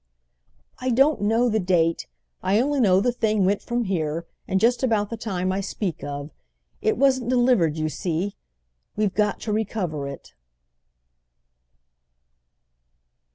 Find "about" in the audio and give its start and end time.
4.81-5.11